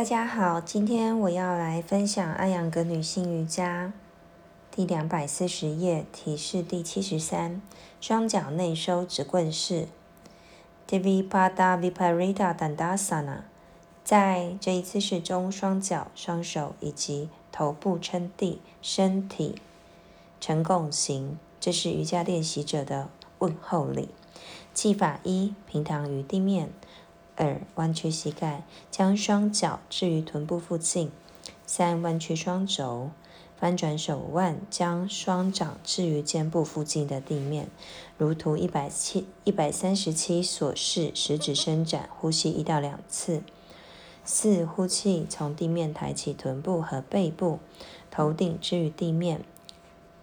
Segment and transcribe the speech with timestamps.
[0.00, 3.92] 大家好，今天我要来分享阿扬格女性瑜伽
[4.70, 7.60] 第两百四十页提示第七十三，
[8.00, 9.88] 双脚内收直棍式
[10.88, 13.42] （Dvipada Viparita Dandasana）。
[14.02, 19.56] 在这一姿势中，双脚、双手以及头部撑地，身体
[20.40, 23.10] 呈拱形，这是瑜伽练习者的
[23.40, 24.08] 问候礼。
[24.72, 26.70] 技法一：平躺于地面。
[27.36, 31.10] 二、弯曲膝盖，将双脚置于臀部附近。
[31.66, 33.10] 三、弯曲双肘，
[33.58, 37.68] 翻转手腕，将双掌置于肩部附近的地面，
[38.18, 43.42] 如图一百七一百三十七所示，食指伸展，呼吸一到两次。
[44.24, 47.58] 四、呼气，从地面抬起臀部和背部，
[48.10, 49.42] 头顶置于地面。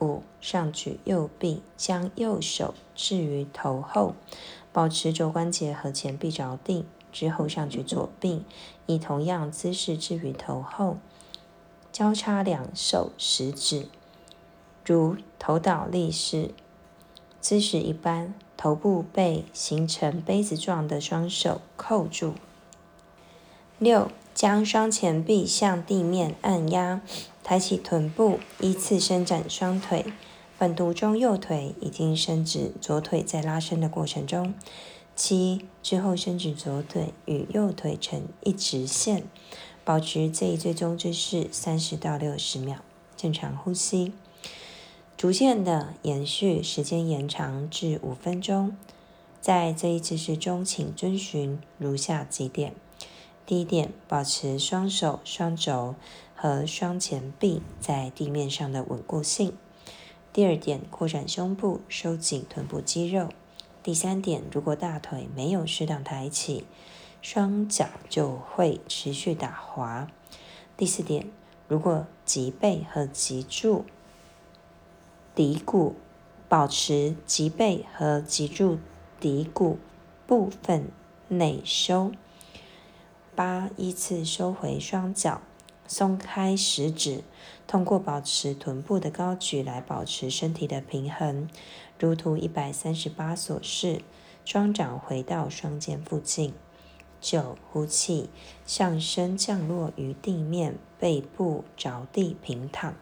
[0.00, 4.14] 五、上举右臂，将右手置于头后，
[4.74, 6.84] 保持肘关节和前臂着地。
[7.10, 8.42] 之后上举左臂，
[8.86, 10.98] 以同样姿势置于头后，
[11.92, 13.86] 交叉两手食指，
[14.84, 16.50] 如头倒立式
[17.40, 18.34] 姿势一般。
[18.56, 22.34] 头部被形成杯子状的双手扣住。
[23.78, 27.02] 六，将双前臂向地面按压，
[27.42, 30.06] 抬起臀部，依次伸展双腿。
[30.64, 34.54] 本图中右腿已经伸直，左腿在拉伸的过程中。
[35.14, 39.24] 七之后，伸直左腿与右腿成一直线，
[39.84, 42.78] 保持这一最终姿势三十到六十秒，
[43.14, 44.14] 正常呼吸，
[45.18, 48.74] 逐渐的延续，时间延长至五分钟。
[49.42, 52.74] 在这一姿势中，请遵循如下几点：
[53.44, 55.94] 第一点，保持双手、双肘
[56.34, 59.50] 和双前臂在地面上的稳固性；
[60.34, 63.28] 第二点，扩展胸部，收紧臀部肌肉。
[63.84, 66.64] 第三点，如果大腿没有适当抬起，
[67.22, 70.08] 双脚就会持续打滑。
[70.76, 71.30] 第四点，
[71.68, 73.84] 如果脊背和脊柱
[75.36, 75.94] 骶骨
[76.48, 78.78] 保持脊背和脊柱
[79.20, 79.78] 骶骨
[80.26, 80.88] 部分
[81.28, 82.10] 内收。
[83.36, 85.40] 八，依次收回双脚，
[85.86, 87.22] 松开食指，
[87.66, 91.48] 通过保持臀部的高举来保持身体的平衡。
[91.98, 94.00] 如图一百三十八所示，
[94.44, 96.52] 双掌回到双肩附近。
[97.20, 98.28] 九，呼气，
[98.66, 102.94] 上身降落于地面，背部着地平躺。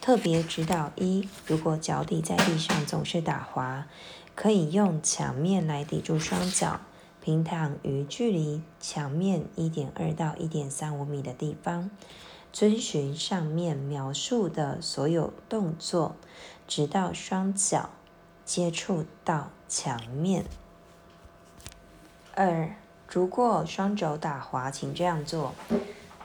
[0.00, 3.86] 特别指导一：如果脚底在地上总是打滑，
[4.34, 6.80] 可以用墙面来抵住双脚，
[7.24, 11.90] 平躺于距离墙面一点二到一点三五米的地方。
[12.52, 16.16] 遵循上面描述的所有动作，
[16.68, 17.88] 直到双脚
[18.44, 20.44] 接触到墙面。
[22.34, 22.76] 二，
[23.08, 25.54] 如果双肘打滑，请这样做：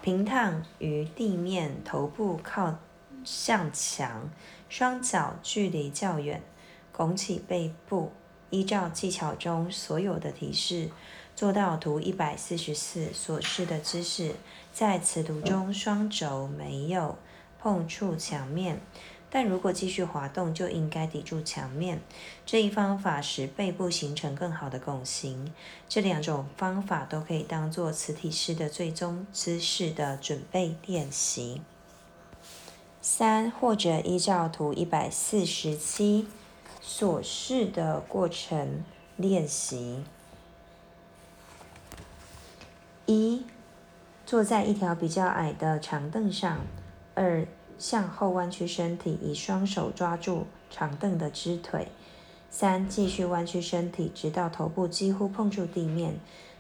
[0.02, 2.76] 平躺于地面，头部靠
[3.24, 4.30] 向墙，
[4.68, 6.44] 双脚距离较远，
[6.92, 8.12] 拱起背部，
[8.50, 10.90] 依照技巧中所有的提示。
[11.36, 14.36] 做到图一百四十四所示的姿势，
[14.74, 17.18] 在此图中双肘没有
[17.62, 18.82] 碰触墙面，
[19.30, 22.02] 但如果继续滑动，就应该抵住墙面。
[22.46, 25.54] 这一方法使背部形成更好的拱形。
[25.88, 31.62] 这两种方法都可以当做磁体式的最终姿势的准备练习。
[33.02, 36.28] 三或者依照图一百四十七
[36.90, 38.84] 所示的过程
[39.16, 40.04] 练习。
[43.06, 43.44] 一，
[44.26, 46.58] 坐在一条比较矮的长凳上。
[47.14, 47.46] 二，
[47.78, 51.90] 向后弯曲身体，以双手抓住长凳的支腿。
[52.50, 56.16] 三，继续弯曲身体，直到头部几乎碰触地面。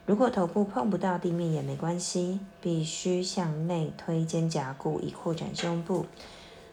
[0.05, 6.05] 如果头部碰不到地面也没关系，必须向内推肩胛骨以扩展胸部。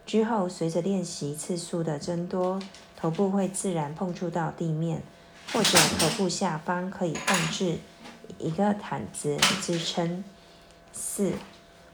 [0.05, 2.59] 之后，随着练习次数的增多，
[2.99, 5.01] 头部会自然碰触到地面，
[5.53, 7.77] 或者头部下方可以放置。
[8.39, 10.23] 一个毯子支撑。
[10.91, 11.33] 四，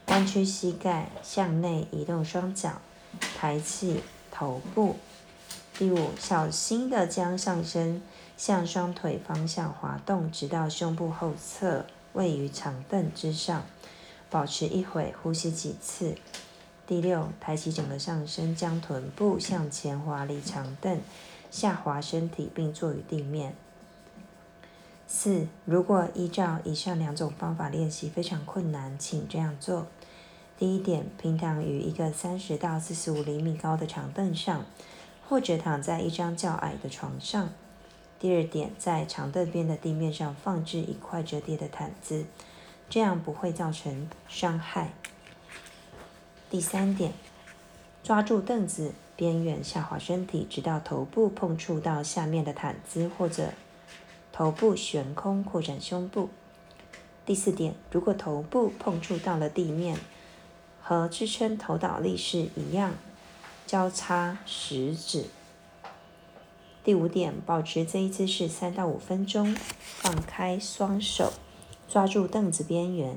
[0.06, 2.80] 弯曲膝盖，向内移动双脚，
[3.36, 4.96] 抬起头部。
[5.78, 8.02] 第五，小心的将上身
[8.36, 11.84] 向双腿方向滑动，直到胸部后侧
[12.14, 13.64] 位于长凳之上，
[14.30, 16.16] 保持一会，呼吸几次。
[16.86, 21.00] 第六，抬起整个上身，将臀部向前滑离长凳，
[21.50, 23.54] 下滑身体，并坐于地面。
[25.06, 29.86] 四，如果依照以上两种方法练习非常困难，请这样做：
[30.58, 34.66] 第一点，平躺于一个三十到四十五厘米高的长凳上，
[35.26, 37.48] 或者躺在一张较矮的床上；
[38.18, 42.26] 第二点，在长凳边的地面上放置一块折叠的毯子，
[42.90, 44.92] 这样不会造成伤害。
[46.54, 47.12] 第三点，
[48.04, 53.50] 抓住凳子边缘下滑身体，直到头部碰触到下面的毯子，或者
[54.32, 56.28] 头部悬空扩展胸部。
[57.26, 59.98] 第四点，如果头部碰触到了地面，
[60.80, 62.94] 和支撑头倒立式一样，
[63.66, 65.24] 交叉食指。
[66.84, 71.32] 第五点，保持这一姿势三到五分钟，放开双手，
[71.88, 73.16] 抓住凳子边缘，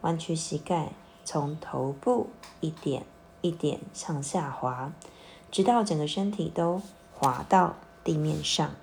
[0.00, 0.92] 弯曲膝盖，
[1.24, 2.30] 从头部
[2.60, 3.04] 一点
[3.40, 4.92] 一点向下滑，
[5.50, 6.82] 直到整个身体都
[7.14, 8.74] 滑到地面上。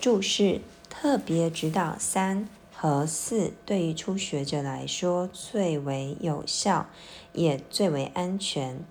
[0.00, 2.48] 注释：特别指导三。
[2.74, 6.88] 和四对于初学者来说最为有效，
[7.32, 8.84] 也最为安全。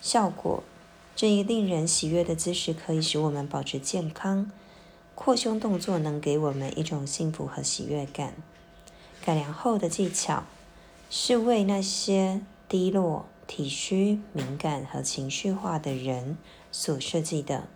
[0.00, 0.64] 效果：
[1.14, 4.50] 这一令人喜悦的姿势可以使我们保持健康。
[5.14, 8.34] 扩胸动作能给我们一种幸福和喜悦感。
[9.24, 10.42] 改良后的技巧
[11.14, 16.38] 是为那些低落、体虚、敏感和情绪化的人
[16.70, 17.68] 所设计的。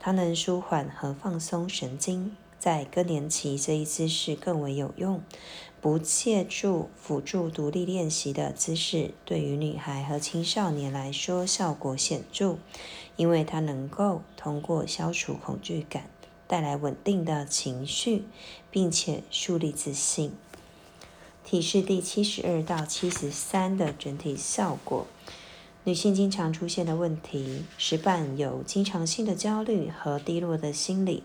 [0.00, 2.36] 它能舒缓和放松神经。
[2.58, 5.22] 在更年期，这一姿势更为有用。
[5.80, 12.56] 不借助辅助独立练习的姿势，对于女孩和青少年来说效果显著，
[13.14, 16.10] 因为它能够通过消除恐惧感，
[16.48, 18.24] 带来稳定的情绪，
[18.72, 20.32] 并且树立自信。
[21.44, 25.06] 体式第七十二到七十三的整体效果。
[25.84, 31.24] 女性经常出现的问题是伴有经常性的焦虑和低落的心理。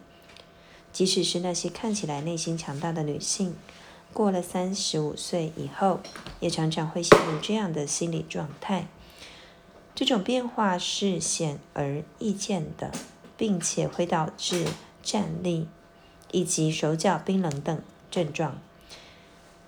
[0.91, 3.53] 即使是那些看起来内心强大的女性，
[4.13, 5.99] 过了三十五岁以后，
[6.39, 8.87] 也常常会陷入这样的心理状态。
[9.93, 12.91] 这种变化是显而易见的，
[13.37, 14.65] 并且会导致
[15.03, 15.67] 站立
[16.31, 17.79] 以及手脚冰冷等
[18.09, 18.59] 症状。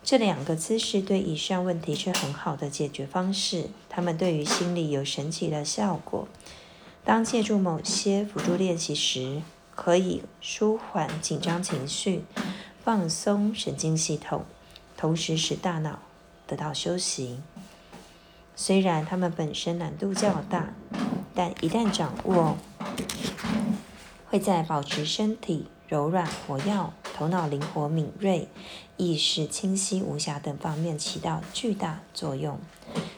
[0.01, 6.27] 这两个姿势对以上问题是很好的解决方式，它们对于心理有神奇的效果。
[7.03, 9.41] 当借助某些辅助练习时，
[9.75, 12.23] 可以舒缓紧张情绪，
[12.83, 14.45] 放松神经系统，
[14.97, 15.99] 同时使大脑
[16.47, 17.39] 得到休息。
[18.55, 20.73] 虽然它们本身难度较大，
[21.35, 22.57] 但一旦掌握，
[24.27, 28.48] 会在保持身体柔软活跃、头脑灵活敏锐、
[28.95, 32.57] 意识清晰无瑕等方面起到巨大作用。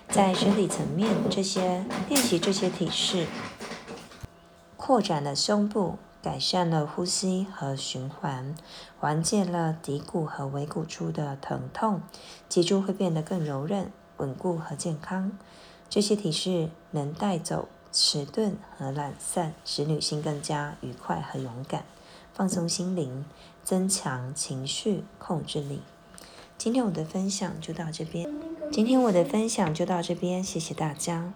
[0.10, 3.28] 在身体层面，这些练习这些体式，
[4.76, 6.00] 扩展了胸部。
[6.24, 8.54] 改善了呼吸和循环，
[9.00, 12.04] 缓解了骶骨和尾骨处的疼痛，
[12.48, 15.32] 脊柱会变得更柔韧、稳固和健康。
[15.90, 21.86] 这些体式能带走迟钝和懒散，使女性更加愉快和勇敢，
[22.34, 23.26] 放松心灵，
[23.64, 25.82] 增强情绪控制力。
[26.58, 28.30] 今天我的分享就到这边。
[28.72, 31.34] 今天我的分享就到这边，谢谢大家。